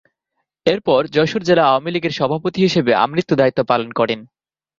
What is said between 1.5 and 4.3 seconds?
আওয়ামী লীগের সভাপতি হিসেবে আমৃত্যু দায়িত্ব পালন করেন।